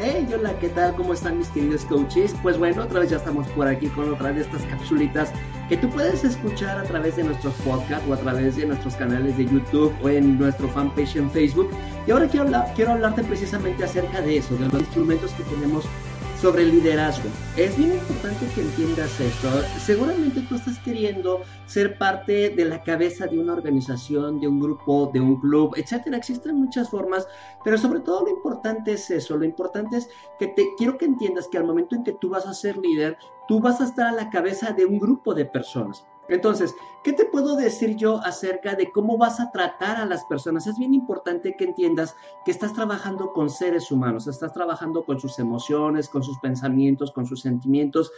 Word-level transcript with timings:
Hey, 0.00 0.28
hola, 0.32 0.56
¿qué 0.60 0.68
tal? 0.68 0.94
¿Cómo 0.94 1.12
están 1.12 1.38
mis 1.38 1.48
queridos 1.48 1.84
coaches? 1.84 2.32
Pues 2.40 2.56
bueno, 2.56 2.84
otra 2.84 3.00
vez 3.00 3.10
ya 3.10 3.16
estamos 3.16 3.48
por 3.48 3.66
aquí 3.66 3.88
con 3.88 4.12
otra 4.12 4.32
de 4.32 4.42
estas 4.42 4.62
capsulitas 4.66 5.32
que 5.68 5.76
tú 5.76 5.90
puedes 5.90 6.22
escuchar 6.22 6.78
a 6.78 6.84
través 6.84 7.16
de 7.16 7.24
nuestros 7.24 7.52
podcasts 7.54 8.08
o 8.08 8.14
a 8.14 8.16
través 8.16 8.54
de 8.54 8.66
nuestros 8.66 8.94
canales 8.94 9.36
de 9.36 9.46
YouTube 9.46 9.92
o 10.00 10.08
en 10.08 10.38
nuestro 10.38 10.68
fanpage 10.68 11.16
en 11.16 11.28
Facebook. 11.32 11.68
Y 12.06 12.12
ahora 12.12 12.28
quiero, 12.28 12.48
quiero 12.76 12.92
hablarte 12.92 13.24
precisamente 13.24 13.82
acerca 13.82 14.20
de 14.20 14.36
eso, 14.36 14.56
de 14.56 14.66
los 14.66 14.82
instrumentos 14.82 15.32
que 15.32 15.42
tenemos 15.42 15.84
sobre 16.40 16.62
el 16.62 16.70
liderazgo. 16.70 17.28
Es 17.56 17.76
bien 17.76 17.92
importante 17.92 18.46
que 18.54 18.60
entiendas 18.60 19.20
esto. 19.20 19.48
Seguramente 19.80 20.40
tú 20.42 20.54
estás 20.54 20.78
queriendo 20.78 21.42
ser 21.66 21.98
parte 21.98 22.50
de 22.50 22.64
la 22.64 22.82
cabeza 22.82 23.26
de 23.26 23.38
una 23.38 23.54
organización, 23.54 24.40
de 24.40 24.46
un 24.46 24.60
grupo, 24.60 25.10
de 25.12 25.20
un 25.20 25.40
club, 25.40 25.74
etcétera. 25.76 26.16
Existen 26.16 26.56
muchas 26.56 26.90
formas, 26.90 27.26
pero 27.64 27.76
sobre 27.76 28.00
todo 28.00 28.24
lo 28.24 28.30
importante 28.30 28.92
es 28.92 29.10
eso. 29.10 29.36
Lo 29.36 29.44
importante 29.44 29.96
es 29.96 30.08
que 30.38 30.46
te 30.48 30.68
quiero 30.76 30.96
que 30.96 31.06
entiendas 31.06 31.48
que 31.48 31.58
al 31.58 31.64
momento 31.64 31.96
en 31.96 32.04
que 32.04 32.12
tú 32.12 32.28
vas 32.28 32.46
a 32.46 32.54
ser 32.54 32.76
líder, 32.76 33.18
tú 33.48 33.60
vas 33.60 33.80
a 33.80 33.84
estar 33.84 34.06
a 34.06 34.12
la 34.12 34.30
cabeza 34.30 34.72
de 34.72 34.86
un 34.86 35.00
grupo 35.00 35.34
de 35.34 35.44
personas. 35.44 36.06
Entonces, 36.28 36.74
¿qué 37.02 37.12
te 37.12 37.24
puedo 37.24 37.56
decir 37.56 37.96
yo 37.96 38.20
acerca 38.24 38.74
de 38.74 38.90
cómo 38.90 39.16
vas 39.16 39.40
a 39.40 39.50
tratar 39.50 39.96
a 39.96 40.06
las 40.06 40.24
personas? 40.24 40.66
Es 40.66 40.78
bien 40.78 40.94
importante 40.94 41.54
que 41.56 41.64
entiendas 41.64 42.14
que 42.44 42.50
estás 42.50 42.74
trabajando 42.74 43.32
con 43.32 43.48
seres 43.48 43.90
humanos, 43.90 44.26
estás 44.26 44.52
trabajando 44.52 45.04
con 45.04 45.18
sus 45.18 45.38
emociones, 45.38 46.08
con 46.08 46.22
sus 46.22 46.38
pensamientos, 46.38 47.12
con 47.12 47.26
sus 47.26 47.40
sentimientos. 47.40 48.12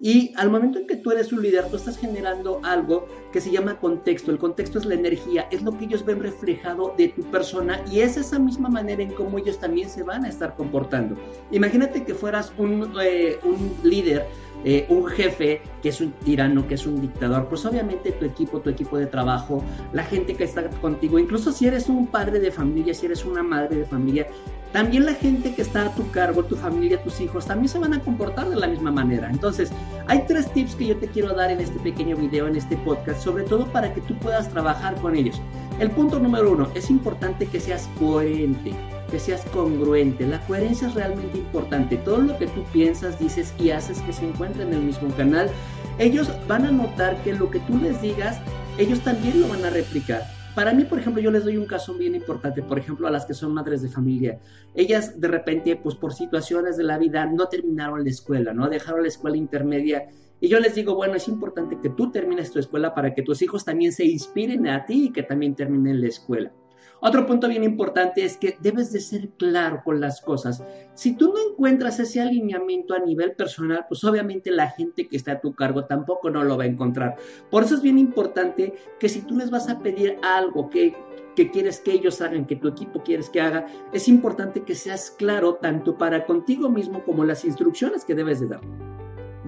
Y 0.00 0.32
al 0.36 0.48
momento 0.48 0.78
en 0.78 0.86
que 0.86 0.94
tú 0.94 1.10
eres 1.10 1.32
un 1.32 1.42
líder, 1.42 1.68
tú 1.70 1.76
estás 1.76 1.98
generando 1.98 2.60
algo 2.62 3.06
que 3.32 3.40
se 3.40 3.50
llama 3.50 3.80
contexto. 3.80 4.30
El 4.30 4.38
contexto 4.38 4.78
es 4.78 4.86
la 4.86 4.94
energía, 4.94 5.48
es 5.50 5.62
lo 5.62 5.76
que 5.76 5.86
ellos 5.86 6.04
ven 6.04 6.20
reflejado 6.20 6.94
de 6.96 7.08
tu 7.08 7.22
persona 7.22 7.82
y 7.90 8.00
es 8.00 8.16
esa 8.16 8.38
misma 8.38 8.68
manera 8.68 9.02
en 9.02 9.12
cómo 9.12 9.38
ellos 9.38 9.58
también 9.58 9.90
se 9.90 10.04
van 10.04 10.24
a 10.24 10.28
estar 10.28 10.54
comportando. 10.54 11.16
Imagínate 11.50 12.04
que 12.04 12.14
fueras 12.14 12.52
un, 12.58 12.94
eh, 13.02 13.40
un 13.42 13.74
líder 13.82 14.28
eh, 14.64 14.86
un 14.88 15.06
jefe 15.06 15.62
que 15.82 15.90
es 15.90 16.00
un 16.00 16.12
tirano, 16.12 16.66
que 16.66 16.74
es 16.74 16.86
un 16.86 17.00
dictador, 17.00 17.48
pues 17.48 17.64
obviamente 17.64 18.12
tu 18.12 18.24
equipo, 18.24 18.60
tu 18.60 18.70
equipo 18.70 18.98
de 18.98 19.06
trabajo, 19.06 19.62
la 19.92 20.02
gente 20.04 20.34
que 20.34 20.44
está 20.44 20.68
contigo, 20.68 21.18
incluso 21.18 21.52
si 21.52 21.66
eres 21.66 21.88
un 21.88 22.06
padre 22.08 22.40
de 22.40 22.50
familia, 22.50 22.92
si 22.92 23.06
eres 23.06 23.24
una 23.24 23.42
madre 23.42 23.76
de 23.76 23.84
familia, 23.84 24.26
también 24.72 25.06
la 25.06 25.14
gente 25.14 25.54
que 25.54 25.62
está 25.62 25.86
a 25.86 25.94
tu 25.94 26.10
cargo, 26.10 26.44
tu 26.44 26.56
familia, 26.56 27.02
tus 27.02 27.20
hijos, 27.20 27.46
también 27.46 27.68
se 27.68 27.78
van 27.78 27.94
a 27.94 28.00
comportar 28.00 28.50
de 28.50 28.56
la 28.56 28.66
misma 28.66 28.90
manera. 28.90 29.30
Entonces, 29.30 29.70
hay 30.08 30.24
tres 30.26 30.52
tips 30.52 30.74
que 30.74 30.86
yo 30.88 30.96
te 30.96 31.06
quiero 31.08 31.32
dar 31.34 31.50
en 31.50 31.60
este 31.60 31.78
pequeño 31.78 32.16
video, 32.16 32.46
en 32.46 32.56
este 32.56 32.76
podcast, 32.78 33.22
sobre 33.22 33.44
todo 33.44 33.66
para 33.72 33.94
que 33.94 34.02
tú 34.02 34.14
puedas 34.18 34.48
trabajar 34.50 34.94
con 34.96 35.16
ellos. 35.16 35.40
El 35.78 35.90
punto 35.90 36.18
número 36.18 36.52
uno, 36.52 36.68
es 36.74 36.90
importante 36.90 37.46
que 37.46 37.60
seas 37.60 37.88
coherente 37.98 38.72
que 39.10 39.18
seas 39.18 39.44
congruente. 39.52 40.26
La 40.26 40.40
coherencia 40.46 40.88
es 40.88 40.94
realmente 40.94 41.38
importante. 41.38 41.96
Todo 41.98 42.18
lo 42.18 42.38
que 42.38 42.46
tú 42.46 42.64
piensas, 42.72 43.18
dices 43.18 43.54
y 43.58 43.70
haces 43.70 44.00
que 44.02 44.12
se 44.12 44.28
encuentre 44.28 44.62
en 44.62 44.74
el 44.74 44.82
mismo 44.82 45.08
canal, 45.16 45.50
ellos 45.98 46.30
van 46.46 46.64
a 46.64 46.70
notar 46.70 47.22
que 47.22 47.34
lo 47.34 47.50
que 47.50 47.60
tú 47.60 47.78
les 47.78 48.00
digas, 48.00 48.40
ellos 48.78 49.00
también 49.00 49.40
lo 49.40 49.48
van 49.48 49.64
a 49.64 49.70
replicar. 49.70 50.22
Para 50.54 50.72
mí, 50.72 50.84
por 50.84 50.98
ejemplo, 50.98 51.22
yo 51.22 51.30
les 51.30 51.44
doy 51.44 51.56
un 51.56 51.66
caso 51.66 51.94
bien 51.94 52.16
importante, 52.16 52.62
por 52.62 52.78
ejemplo, 52.78 53.06
a 53.06 53.10
las 53.10 53.24
que 53.26 53.34
son 53.34 53.54
madres 53.54 53.80
de 53.80 53.88
familia. 53.88 54.40
Ellas 54.74 55.20
de 55.20 55.28
repente, 55.28 55.76
pues 55.76 55.94
por 55.94 56.12
situaciones 56.12 56.76
de 56.76 56.84
la 56.84 56.98
vida, 56.98 57.26
no 57.26 57.46
terminaron 57.46 58.02
la 58.02 58.10
escuela, 58.10 58.52
¿no? 58.52 58.68
Dejaron 58.68 59.02
la 59.02 59.08
escuela 59.08 59.36
intermedia. 59.36 60.08
Y 60.40 60.48
yo 60.48 60.58
les 60.58 60.74
digo, 60.74 60.94
bueno, 60.94 61.14
es 61.14 61.28
importante 61.28 61.78
que 61.80 61.90
tú 61.90 62.10
termines 62.10 62.50
tu 62.50 62.58
escuela 62.58 62.94
para 62.94 63.14
que 63.14 63.22
tus 63.22 63.40
hijos 63.42 63.64
también 63.64 63.92
se 63.92 64.04
inspiren 64.04 64.66
a 64.66 64.84
ti 64.84 65.06
y 65.06 65.12
que 65.12 65.22
también 65.22 65.54
terminen 65.54 66.00
la 66.00 66.08
escuela. 66.08 66.52
Otro 67.00 67.26
punto 67.26 67.48
bien 67.48 67.64
importante 67.64 68.24
es 68.24 68.36
que 68.36 68.56
debes 68.60 68.92
de 68.92 69.00
ser 69.00 69.28
claro 69.30 69.82
con 69.84 70.00
las 70.00 70.20
cosas. 70.20 70.62
Si 70.94 71.16
tú 71.16 71.32
no 71.32 71.50
encuentras 71.50 72.00
ese 72.00 72.20
alineamiento 72.20 72.94
a 72.94 72.98
nivel 72.98 73.32
personal, 73.32 73.86
pues 73.88 74.02
obviamente 74.04 74.50
la 74.50 74.70
gente 74.70 75.08
que 75.08 75.16
está 75.16 75.32
a 75.32 75.40
tu 75.40 75.54
cargo 75.54 75.84
tampoco 75.84 76.30
no 76.30 76.42
lo 76.42 76.56
va 76.56 76.64
a 76.64 76.68
encontrar. 76.68 77.16
Por 77.50 77.62
eso 77.62 77.76
es 77.76 77.82
bien 77.82 77.98
importante 77.98 78.74
que 78.98 79.08
si 79.08 79.20
tú 79.20 79.36
les 79.36 79.50
vas 79.50 79.68
a 79.68 79.78
pedir 79.78 80.18
algo 80.22 80.70
que 80.70 80.94
que 81.38 81.52
quieres 81.52 81.78
que 81.78 81.92
ellos 81.92 82.20
hagan, 82.20 82.46
que 82.46 82.56
tu 82.56 82.66
equipo 82.66 83.00
quieres 83.04 83.30
que 83.30 83.40
haga, 83.40 83.64
es 83.92 84.08
importante 84.08 84.64
que 84.64 84.74
seas 84.74 85.12
claro 85.12 85.54
tanto 85.54 85.96
para 85.96 86.26
contigo 86.26 86.68
mismo 86.68 87.04
como 87.04 87.24
las 87.24 87.44
instrucciones 87.44 88.04
que 88.04 88.16
debes 88.16 88.40
de 88.40 88.48
dar. 88.48 88.87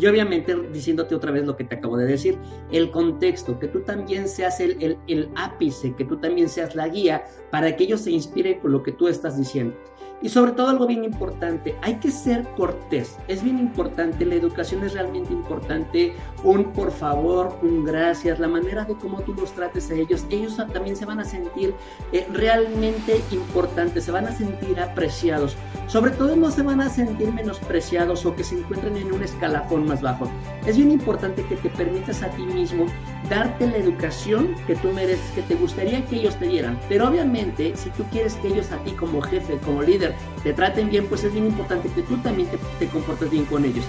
Y 0.00 0.06
obviamente 0.06 0.56
diciéndote 0.72 1.14
otra 1.14 1.30
vez 1.30 1.44
lo 1.44 1.56
que 1.56 1.64
te 1.64 1.74
acabo 1.74 1.96
de 1.98 2.06
decir, 2.06 2.38
el 2.72 2.90
contexto, 2.90 3.58
que 3.58 3.68
tú 3.68 3.80
también 3.80 4.26
seas 4.28 4.58
el, 4.58 4.82
el, 4.82 4.96
el 5.08 5.28
ápice, 5.36 5.94
que 5.94 6.04
tú 6.04 6.16
también 6.16 6.48
seas 6.48 6.74
la 6.74 6.88
guía 6.88 7.24
para 7.50 7.76
que 7.76 7.84
ellos 7.84 8.00
se 8.00 8.10
inspiren 8.10 8.60
con 8.60 8.72
lo 8.72 8.82
que 8.82 8.92
tú 8.92 9.08
estás 9.08 9.36
diciendo. 9.36 9.76
Y 10.22 10.28
sobre 10.28 10.52
todo 10.52 10.68
algo 10.68 10.86
bien 10.86 11.02
importante, 11.02 11.74
hay 11.80 11.94
que 11.94 12.10
ser 12.10 12.46
cortés. 12.56 13.16
Es 13.26 13.42
bien 13.42 13.58
importante, 13.58 14.26
la 14.26 14.34
educación 14.34 14.84
es 14.84 14.92
realmente 14.92 15.32
importante. 15.32 16.12
Un 16.44 16.72
por 16.72 16.90
favor, 16.90 17.58
un 17.62 17.84
gracias, 17.84 18.38
la 18.38 18.48
manera 18.48 18.84
de 18.84 18.94
cómo 18.96 19.20
tú 19.22 19.32
los 19.34 19.52
trates 19.52 19.90
a 19.90 19.94
ellos, 19.94 20.26
ellos 20.30 20.56
también 20.72 20.94
se 20.94 21.06
van 21.06 21.20
a 21.20 21.24
sentir 21.24 21.74
eh, 22.12 22.26
realmente 22.32 23.20
importantes, 23.30 24.04
se 24.04 24.12
van 24.12 24.26
a 24.26 24.32
sentir 24.32 24.78
apreciados. 24.78 25.56
Sobre 25.90 26.12
todo 26.12 26.36
no 26.36 26.52
se 26.52 26.62
van 26.62 26.80
a 26.80 26.88
sentir 26.88 27.32
menospreciados 27.32 28.24
o 28.24 28.36
que 28.36 28.44
se 28.44 28.56
encuentren 28.56 28.96
en 28.96 29.12
un 29.12 29.24
escalafón 29.24 29.88
más 29.88 30.00
bajo. 30.00 30.30
Es 30.64 30.76
bien 30.76 30.92
importante 30.92 31.44
que 31.46 31.56
te 31.56 31.68
permitas 31.68 32.22
a 32.22 32.28
ti 32.28 32.42
mismo 32.42 32.86
darte 33.28 33.66
la 33.66 33.76
educación 33.76 34.54
que 34.68 34.76
tú 34.76 34.92
mereces, 34.92 35.28
que 35.32 35.42
te 35.42 35.56
gustaría 35.56 36.06
que 36.06 36.20
ellos 36.20 36.36
te 36.36 36.46
dieran. 36.46 36.78
Pero 36.88 37.08
obviamente, 37.08 37.76
si 37.76 37.90
tú 37.90 38.04
quieres 38.12 38.34
que 38.34 38.48
ellos 38.48 38.70
a 38.70 38.76
ti 38.84 38.92
como 38.92 39.20
jefe, 39.20 39.58
como 39.64 39.82
líder, 39.82 40.14
te 40.44 40.52
traten 40.52 40.90
bien, 40.90 41.06
pues 41.08 41.24
es 41.24 41.32
bien 41.32 41.46
importante 41.46 41.88
que 41.88 42.02
tú 42.02 42.16
también 42.18 42.48
te, 42.50 42.58
te 42.78 42.86
comportes 42.86 43.28
bien 43.28 43.44
con 43.46 43.64
ellos. 43.64 43.84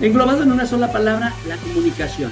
Englobado 0.00 0.44
en 0.44 0.52
una 0.52 0.64
sola 0.64 0.92
palabra, 0.92 1.34
la 1.48 1.56
comunicación. 1.56 2.30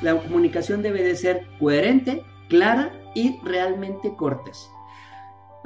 La 0.00 0.16
comunicación 0.16 0.80
debe 0.80 1.02
de 1.02 1.16
ser 1.16 1.46
coherente, 1.60 2.24
clara 2.48 2.94
y 3.14 3.40
realmente 3.44 4.16
cortés. 4.16 4.70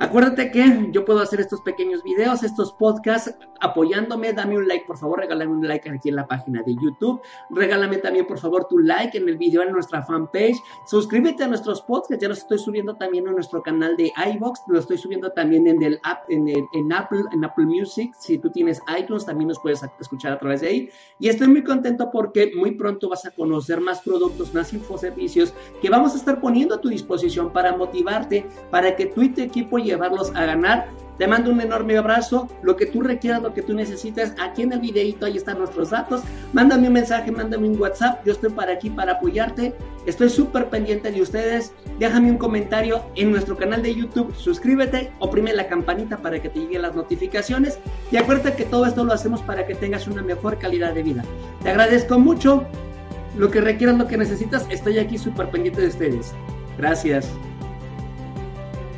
Acuérdate 0.00 0.53
que 0.53 0.91
yo 0.92 1.04
puedo 1.04 1.19
hacer 1.19 1.41
estos 1.41 1.60
pequeños 1.62 2.04
videos, 2.04 2.44
estos 2.44 2.72
podcasts, 2.72 3.34
apoyándome. 3.59 4.32
Dame 4.32 4.56
un 4.56 4.69
like, 4.69 4.86
por 4.86 4.97
favor, 4.97 5.19
regálame 5.19 5.50
un 5.50 5.66
like 5.66 5.91
aquí 5.91 6.09
en 6.09 6.14
la 6.14 6.28
página 6.28 6.62
de 6.62 6.76
YouTube. 6.76 7.20
Regálame 7.50 7.98
también, 7.98 8.25
por 8.25 8.38
favor, 8.38 8.69
tu 8.69 8.78
like 8.78 9.19
en 9.19 9.28
el 9.28 9.36
video 9.36 9.62
en 9.62 9.72
nuestra 9.72 10.04
fanpage. 10.04 10.56
Suscríbete 10.86 11.42
a 11.42 11.48
nuestros 11.48 11.82
podcasts, 11.82 12.22
ya 12.22 12.28
los 12.28 12.38
estoy 12.38 12.60
subiendo 12.60 12.94
también 12.94 13.26
en 13.26 13.34
nuestro 13.34 13.60
canal 13.60 13.97
de 13.97 14.12
iBox, 14.34 14.60
lo 14.69 14.78
estoy 14.78 14.98
subiendo 14.98 15.32
también 15.32 15.66
en 15.66 15.82
el 15.82 15.98
app, 16.04 16.30
en, 16.30 16.48
en 16.48 16.92
Apple, 16.92 17.25
en 17.32 17.44
Apple 17.44 17.66
Music. 17.66 18.15
Si 18.20 18.38
tú 18.38 18.50
tienes 18.50 18.80
iTunes, 18.97 19.26
también 19.26 19.48
nos 19.48 19.59
puedes 19.59 19.84
escuchar 19.98 20.32
a 20.32 20.38
través 20.38 20.60
de 20.60 20.69
ahí. 20.69 20.91
Y 21.19 21.28
estoy 21.28 21.48
muy 21.48 21.65
contento 21.65 22.09
porque 22.12 22.53
muy 22.56 22.76
pronto 22.76 23.09
vas 23.09 23.26
a 23.26 23.32
conocer 23.32 23.80
más 23.80 24.00
productos, 24.03 24.54
más 24.54 24.72
infoservicios 24.72 25.53
que 25.82 25.91
vamos 25.91 26.15
a 26.15 26.19
estar 26.19 26.41
poniendo 26.41 26.76
a 26.76 26.80
tu 26.80 26.88
disposición 26.88 27.53
para 27.53 27.76
motivarte, 27.76 28.47
para 28.70 28.94
que 28.94 29.06
tú 29.06 29.22
y 29.22 29.30
tu 29.30 29.41
equipo 29.41 29.76
llevarlos 29.88 30.31
a 30.34 30.47
ganar. 30.47 30.88
Te 31.19 31.26
mando 31.26 31.50
un 31.50 31.60
enorme 31.60 31.99
abrazo, 31.99 32.49
lo 32.62 32.76
que 32.76 32.87
tú 32.87 33.00
requieras, 33.00 33.43
lo 33.43 33.53
que 33.53 33.60
tú 33.60 33.75
necesites, 33.75 34.32
aquí 34.41 34.62
en 34.62 34.72
el 34.72 34.78
videito 34.78 35.26
ahí 35.26 35.37
están 35.37 35.59
nuestros 35.59 35.91
datos. 35.91 36.22
Mándame 36.53 36.87
un 36.87 36.93
mensaje, 36.93 37.32
mándame 37.32 37.69
un 37.69 37.81
WhatsApp, 37.81 38.25
yo 38.25 38.32
estoy 38.32 38.50
para 38.50 38.75
aquí 38.75 38.88
para 38.88 39.12
apoyarte. 39.15 39.75
Estoy 40.06 40.31
súper 40.31 40.71
pendiente 40.71 41.10
de 41.10 41.21
ustedes. 41.21 41.72
Déjame 41.98 42.31
un 42.31 42.38
comentario 42.38 43.03
en 43.16 43.32
nuestro 43.32 43.56
canal 43.56 43.82
de 43.82 43.97
YouTube, 43.97 44.32
suscríbete, 44.37 45.10
oprime 45.19 45.53
la 45.53 45.66
campanita 45.66 46.19
para 46.19 46.41
que 46.41 46.48
te 46.50 46.60
lleguen 46.60 46.82
las 46.82 46.94
notificaciones 46.94 47.81
y 48.12 48.16
acuérdate 48.16 48.54
que 48.54 48.65
todo 48.65 48.87
esto 48.87 49.03
lo 49.03 49.12
hacemos 49.12 49.43
para 49.43 49.66
que 49.66 49.75
tengas 49.75 50.06
una 50.06 50.22
mejor 50.22 50.59
calidad 50.59 50.94
de 50.94 51.03
vida. 51.03 51.25
Te 51.65 51.71
agradezco 51.71 52.19
mucho. 52.19 52.65
Lo 53.37 53.50
que 53.50 53.60
requieras, 53.60 53.97
lo 53.98 54.06
que 54.06 54.16
necesitas, 54.16 54.66
estoy 54.71 54.98
aquí 54.98 55.19
súper 55.19 55.48
pendiente 55.50 55.81
de 55.81 55.88
ustedes. 55.88 56.32
Gracias. 56.77 57.28